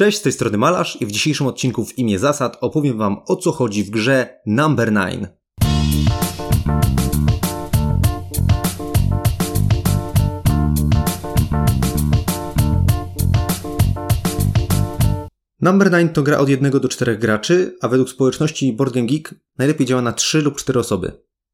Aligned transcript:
Cześć, 0.00 0.18
z 0.18 0.22
tej 0.22 0.32
strony 0.32 0.58
Malarz 0.58 1.00
i 1.00 1.06
w 1.06 1.12
dzisiejszym 1.12 1.46
odcinku 1.46 1.84
w 1.84 1.98
imię 1.98 2.18
zasad 2.18 2.58
opowiem 2.60 2.98
Wam 2.98 3.16
o 3.26 3.36
co 3.36 3.52
chodzi 3.52 3.84
w 3.84 3.90
grze 3.90 4.40
Number 4.46 4.92
9. 4.92 5.28
Number 15.60 15.90
9 15.90 16.10
to 16.14 16.22
gra 16.22 16.38
od 16.38 16.48
1 16.48 16.70
do 16.70 16.88
4 16.88 17.18
graczy, 17.18 17.76
a 17.80 17.88
według 17.88 18.10
społeczności 18.10 18.72
Board 18.72 18.94
Game 18.94 19.06
Geek 19.06 19.34
najlepiej 19.58 19.86
działa 19.86 20.02
na 20.02 20.12
3 20.12 20.42
lub 20.42 20.56
4 20.56 20.80
osoby. 20.80 21.12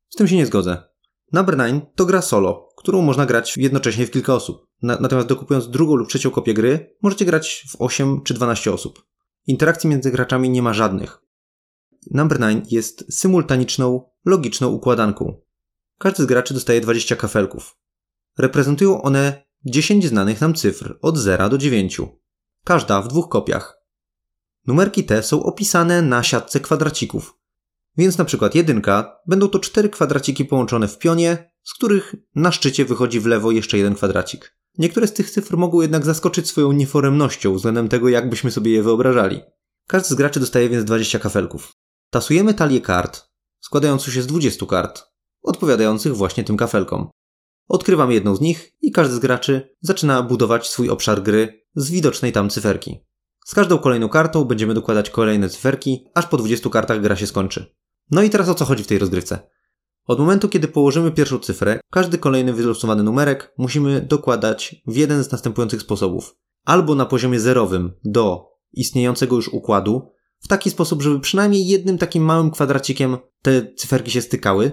Z 0.08 0.16
tym 0.16 0.28
się 0.28 0.36
nie 0.36 0.46
zgodzę. 0.46 0.82
Number 1.32 1.56
9 1.56 1.84
to 1.94 2.06
gra 2.06 2.22
solo, 2.22 2.68
którą 2.76 3.02
można 3.02 3.26
grać 3.26 3.56
jednocześnie 3.56 4.06
w 4.06 4.10
kilka 4.10 4.34
osób. 4.34 4.65
Na, 4.82 4.98
natomiast 5.00 5.28
dokupując 5.28 5.70
drugą 5.70 5.94
lub 5.94 6.08
trzecią 6.08 6.30
kopię 6.30 6.54
gry, 6.54 6.96
możecie 7.02 7.24
grać 7.24 7.64
w 7.68 7.76
8 7.78 8.22
czy 8.22 8.34
12 8.34 8.72
osób. 8.72 9.06
Interakcji 9.46 9.90
między 9.90 10.10
graczami 10.10 10.50
nie 10.50 10.62
ma 10.62 10.72
żadnych. 10.72 11.22
Number 12.10 12.38
9 12.40 12.72
jest 12.72 13.18
symultaniczną, 13.18 14.10
logiczną 14.24 14.68
układanką. 14.68 15.40
Każdy 15.98 16.22
z 16.22 16.26
graczy 16.26 16.54
dostaje 16.54 16.80
20 16.80 17.16
kafelków. 17.16 17.78
Reprezentują 18.38 19.02
one 19.02 19.46
10 19.64 20.06
znanych 20.06 20.40
nam 20.40 20.54
cyfr 20.54 20.98
od 21.02 21.18
0 21.18 21.48
do 21.48 21.58
9. 21.58 22.00
Każda 22.64 23.02
w 23.02 23.08
dwóch 23.08 23.28
kopiach. 23.28 23.78
Numerki 24.66 25.04
te 25.04 25.22
są 25.22 25.42
opisane 25.42 26.02
na 26.02 26.22
siatce 26.22 26.60
kwadracików. 26.60 27.38
Więc 27.96 28.18
na 28.18 28.24
przykład 28.24 28.54
jedynka 28.54 29.18
będą 29.26 29.48
to 29.48 29.58
cztery 29.58 29.88
kwadraciki 29.88 30.44
połączone 30.44 30.88
w 30.88 30.98
pionie, 30.98 31.52
z 31.62 31.74
których 31.74 32.14
na 32.34 32.52
szczycie 32.52 32.84
wychodzi 32.84 33.20
w 33.20 33.26
lewo 33.26 33.50
jeszcze 33.50 33.78
jeden 33.78 33.94
kwadracik. 33.94 34.56
Niektóre 34.78 35.06
z 35.06 35.12
tych 35.12 35.30
cyfr 35.30 35.56
mogą 35.56 35.80
jednak 35.80 36.04
zaskoczyć 36.04 36.48
swoją 36.48 36.72
nieforemnością 36.72 37.54
względem 37.54 37.88
tego, 37.88 38.08
jak 38.08 38.30
byśmy 38.30 38.50
sobie 38.50 38.72
je 38.72 38.82
wyobrażali. 38.82 39.40
Każdy 39.86 40.08
z 40.08 40.14
graczy 40.14 40.40
dostaje 40.40 40.68
więc 40.68 40.84
20 40.84 41.18
kafelków. 41.18 41.72
Tasujemy 42.10 42.54
talię 42.54 42.80
kart, 42.80 43.28
składającą 43.60 44.10
się 44.10 44.22
z 44.22 44.26
20 44.26 44.66
kart, 44.66 45.02
odpowiadających 45.42 46.16
właśnie 46.16 46.44
tym 46.44 46.56
kafelkom. 46.56 47.08
Odkrywamy 47.68 48.14
jedną 48.14 48.36
z 48.36 48.40
nich 48.40 48.72
i 48.80 48.92
każdy 48.92 49.14
z 49.14 49.18
graczy 49.18 49.76
zaczyna 49.80 50.22
budować 50.22 50.68
swój 50.68 50.90
obszar 50.90 51.22
gry 51.22 51.64
z 51.74 51.90
widocznej 51.90 52.32
tam 52.32 52.50
cyferki. 52.50 53.00
Z 53.46 53.54
każdą 53.54 53.78
kolejną 53.78 54.08
kartą 54.08 54.44
będziemy 54.44 54.74
dokładać 54.74 55.10
kolejne 55.10 55.48
cyferki, 55.48 56.06
aż 56.14 56.26
po 56.26 56.36
20 56.36 56.70
kartach 56.70 57.00
gra 57.00 57.16
się 57.16 57.26
skończy. 57.26 57.74
No 58.10 58.22
i 58.22 58.30
teraz 58.30 58.48
o 58.48 58.54
co 58.54 58.64
chodzi 58.64 58.84
w 58.84 58.86
tej 58.86 58.98
rozgrywce? 58.98 59.48
Od 60.06 60.18
momentu, 60.18 60.48
kiedy 60.48 60.68
położymy 60.68 61.10
pierwszą 61.12 61.38
cyfrę, 61.38 61.80
każdy 61.90 62.18
kolejny 62.18 62.52
wylosowany 62.52 63.02
numerek 63.02 63.54
musimy 63.58 64.00
dokładać 64.00 64.76
w 64.86 64.96
jeden 64.96 65.24
z 65.24 65.32
następujących 65.32 65.82
sposobów. 65.82 66.36
Albo 66.64 66.94
na 66.94 67.06
poziomie 67.06 67.40
zerowym 67.40 67.92
do 68.04 68.48
istniejącego 68.72 69.36
już 69.36 69.48
układu, 69.48 70.10
w 70.40 70.48
taki 70.48 70.70
sposób, 70.70 71.02
żeby 71.02 71.20
przynajmniej 71.20 71.66
jednym 71.66 71.98
takim 71.98 72.24
małym 72.24 72.50
kwadracikiem 72.50 73.16
te 73.42 73.74
cyferki 73.74 74.10
się 74.10 74.22
stykały. 74.22 74.72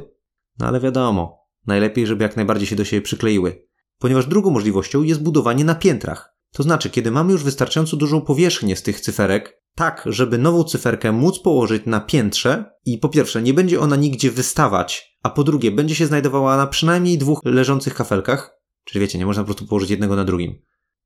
No 0.60 0.68
ale 0.68 0.80
wiadomo, 0.80 1.38
najlepiej, 1.68 2.08
żeby 2.08 2.24
jak 2.24 2.36
najbardziej 2.36 2.68
się 2.68 2.76
do 2.76 2.86
siebie 2.86 3.02
przykleiły. 3.02 3.68
Ponieważ 4.00 4.28
drugą 4.28 4.52
możliwością 4.52 5.04
jest 5.04 5.24
budowanie 5.24 5.66
na 5.66 5.76
piętrach. 5.76 6.34
To 6.52 6.64
znaczy, 6.64 6.90
kiedy 6.90 7.12
mamy 7.12 7.32
już 7.32 7.44
wystarczająco 7.44 7.98
dużą 7.98 8.22
powierzchnię 8.22 8.76
z 8.76 8.84
tych 8.84 9.02
cyferek, 9.02 9.62
tak, 9.76 10.04
żeby 10.06 10.38
nową 10.38 10.64
cyferkę 10.64 11.12
móc 11.12 11.40
położyć 11.40 11.86
na 11.86 12.00
piętrze 12.00 12.66
i 12.86 12.98
po 12.98 13.10
pierwsze 13.10 13.42
nie 13.42 13.54
będzie 13.54 13.80
ona 13.80 13.96
nigdzie 13.96 14.32
wystawać, 14.32 15.13
a 15.24 15.30
po 15.30 15.44
drugie 15.44 15.72
będzie 15.72 15.96
się 15.96 16.06
znajdowała 16.06 16.58
na 16.58 16.68
przynajmniej 16.68 17.18
dwóch 17.18 17.40
leżących 17.46 17.94
kafelkach, 17.94 18.58
czyli 18.84 19.02
wiecie, 19.02 19.18
nie 19.18 19.26
można 19.26 19.44
po 19.44 19.46
prostu 19.46 19.68
położyć 19.68 19.90
jednego 19.90 20.16
na 20.16 20.26
drugim, 20.26 20.62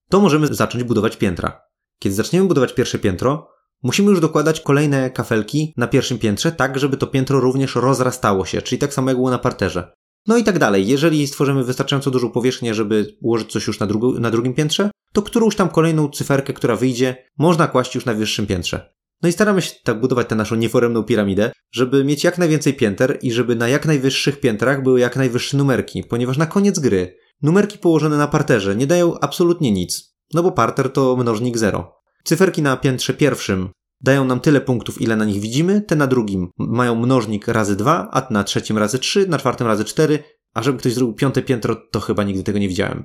to 0.09 0.19
możemy 0.19 0.47
zacząć 0.47 0.83
budować 0.83 1.17
piętra. 1.17 1.61
Kiedy 1.99 2.15
zaczniemy 2.15 2.47
budować 2.47 2.73
pierwsze 2.73 2.99
piętro, 2.99 3.47
musimy 3.83 4.09
już 4.09 4.19
dokładać 4.19 4.61
kolejne 4.61 5.09
kafelki 5.09 5.73
na 5.77 5.88
pierwszym 5.88 6.19
piętrze, 6.19 6.51
tak 6.51 6.79
żeby 6.79 6.97
to 6.97 7.07
piętro 7.07 7.39
również 7.39 7.75
rozrastało 7.75 8.45
się, 8.45 8.61
czyli 8.61 8.79
tak 8.79 8.93
samo 8.93 9.09
jak 9.09 9.17
było 9.17 9.29
na 9.29 9.38
parterze. 9.38 9.93
No 10.27 10.38
i 10.38 10.44
tak 10.44 10.59
dalej. 10.59 10.88
Jeżeli 10.88 11.27
stworzymy 11.27 11.63
wystarczająco 11.63 12.11
dużą 12.11 12.29
powierzchnię, 12.29 12.73
żeby 12.73 13.17
ułożyć 13.22 13.51
coś 13.51 13.67
już 13.67 13.79
na, 13.79 13.88
drugu, 13.88 14.19
na 14.19 14.31
drugim 14.31 14.53
piętrze, 14.53 14.91
to 15.13 15.22
którąś 15.22 15.56
tam 15.56 15.69
kolejną 15.69 16.09
cyferkę, 16.09 16.53
która 16.53 16.75
wyjdzie, 16.75 17.16
można 17.38 17.67
kłaść 17.67 17.95
już 17.95 18.06
na 18.06 18.13
wyższym 18.13 18.47
piętrze. 18.47 18.94
No 19.22 19.29
i 19.29 19.31
staramy 19.31 19.61
się 19.61 19.72
tak 19.83 20.00
budować 20.00 20.28
tę 20.28 20.35
naszą 20.35 20.55
nieforemną 20.55 21.03
piramidę, 21.03 21.51
żeby 21.72 22.03
mieć 22.03 22.23
jak 22.23 22.38
najwięcej 22.38 22.73
pięter 22.73 23.19
i 23.22 23.31
żeby 23.31 23.55
na 23.55 23.67
jak 23.67 23.85
najwyższych 23.85 24.39
piętrach 24.39 24.83
były 24.83 25.00
jak 25.00 25.16
najwyższe 25.16 25.57
numerki, 25.57 26.03
ponieważ 26.03 26.38
na 26.38 26.45
koniec 26.45 26.79
gry 26.79 27.17
numerki 27.41 27.77
położone 27.77 28.17
na 28.17 28.27
parterze 28.27 28.75
nie 28.75 28.88
dają 28.88 29.19
absolutnie 29.19 29.72
nic, 29.72 30.17
no 30.33 30.44
bo 30.44 30.51
parter 30.51 30.89
to 30.89 31.16
mnożnik 31.16 31.57
zero. 31.57 31.94
Cyferki 32.23 32.61
na 32.61 32.77
piętrze 32.77 33.13
pierwszym 33.13 33.69
dają 34.01 34.25
nam 34.25 34.39
tyle 34.39 34.61
punktów, 34.61 35.01
ile 35.01 35.16
na 35.16 35.25
nich 35.25 35.41
widzimy, 35.41 35.81
te 35.81 35.95
na 35.95 36.07
drugim 36.07 36.50
mają 36.57 36.95
mnożnik 36.95 37.47
razy 37.47 37.75
2, 37.75 38.09
a 38.11 38.27
na 38.33 38.44
trzecim 38.44 38.77
razy 38.77 39.00
3, 39.00 39.27
na 39.27 39.38
czwartym 39.38 39.67
razy 39.67 39.85
4, 39.85 40.23
a 40.53 40.63
żeby 40.63 40.79
ktoś 40.79 40.94
zrobił 40.94 41.16
piąte 41.16 41.41
piętro, 41.41 41.75
to 41.91 42.00
chyba 42.00 42.23
nigdy 42.23 42.44
tego 42.44 42.59
nie 42.59 42.67
widziałem. 42.67 43.03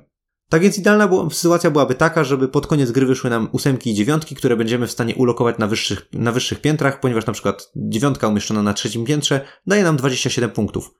Tak 0.49 0.61
więc 0.61 0.77
idealna 0.77 1.07
była, 1.07 1.29
sytuacja 1.29 1.71
byłaby 1.71 1.95
taka, 1.95 2.23
żeby 2.23 2.47
pod 2.47 2.67
koniec 2.67 2.91
gry 2.91 3.05
wyszły 3.05 3.29
nam 3.29 3.49
ósemki 3.51 3.89
i 3.89 3.93
dziewiątki, 3.93 4.35
które 4.35 4.57
będziemy 4.57 4.87
w 4.87 4.91
stanie 4.91 5.15
ulokować 5.15 5.57
na 5.57 5.67
wyższych, 5.67 6.07
na 6.13 6.31
wyższych 6.31 6.61
piętrach, 6.61 6.99
ponieważ 6.99 7.25
na 7.25 7.33
przykład 7.33 7.71
dziewiątka 7.75 8.27
umieszczona 8.27 8.61
na 8.61 8.73
trzecim 8.73 9.05
piętrze 9.05 9.41
daje 9.67 9.83
nam 9.83 9.97
27 9.97 10.51
punktów. 10.51 10.91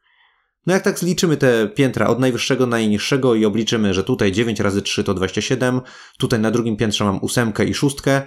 No 0.65 0.73
jak 0.73 0.83
tak 0.83 0.99
zliczymy 0.99 1.37
te 1.37 1.67
piętra 1.67 2.07
od 2.07 2.19
najwyższego 2.19 2.63
do 2.63 2.69
najniższego 2.69 3.35
i 3.35 3.45
obliczymy, 3.45 3.93
że 3.93 4.03
tutaj 4.03 4.31
9 4.31 4.59
razy 4.59 4.81
3 4.81 5.03
to 5.03 5.13
27, 5.13 5.81
tutaj 6.17 6.39
na 6.39 6.51
drugim 6.51 6.77
piętrze 6.77 7.03
mam 7.03 7.19
ósemkę 7.21 7.65
i 7.65 7.73
szóstkę, 7.73 8.21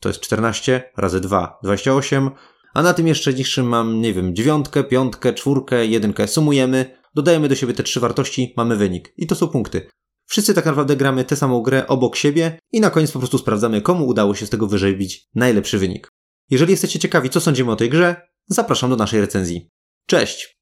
to 0.00 0.08
jest 0.08 0.20
14, 0.20 0.92
razy 0.96 1.20
2, 1.20 1.58
28, 1.62 2.30
a 2.74 2.82
na 2.82 2.94
tym 2.94 3.06
jeszcze 3.06 3.32
niższym 3.32 3.66
mam, 3.66 4.00
nie 4.00 4.12
wiem, 4.12 4.34
dziewiątkę, 4.34 4.84
piątkę, 4.84 5.32
czwórkę, 5.32 5.86
jedynkę, 5.86 6.28
sumujemy, 6.28 6.98
dodajemy 7.14 7.48
do 7.48 7.54
siebie 7.54 7.74
te 7.74 7.82
trzy 7.82 8.00
wartości, 8.00 8.54
mamy 8.56 8.76
wynik. 8.76 9.14
I 9.16 9.26
to 9.26 9.34
są 9.34 9.48
punkty. 9.48 9.86
Wszyscy 10.26 10.54
tak 10.54 10.64
naprawdę 10.64 10.96
gramy 10.96 11.24
tę 11.24 11.36
samą 11.36 11.60
grę 11.60 11.86
obok 11.86 12.16
siebie 12.16 12.58
i 12.72 12.80
na 12.80 12.90
koniec 12.90 13.12
po 13.12 13.18
prostu 13.18 13.38
sprawdzamy, 13.38 13.82
komu 13.82 14.06
udało 14.06 14.34
się 14.34 14.46
z 14.46 14.50
tego 14.50 14.66
wyrzeźbić 14.66 15.28
najlepszy 15.34 15.78
wynik. 15.78 16.08
Jeżeli 16.50 16.70
jesteście 16.70 16.98
ciekawi, 16.98 17.30
co 17.30 17.40
sądzimy 17.40 17.72
o 17.72 17.76
tej 17.76 17.90
grze, 17.90 18.16
zapraszam 18.46 18.90
do 18.90 18.96
naszej 18.96 19.20
recenzji. 19.20 19.70
Cześć! 20.06 20.61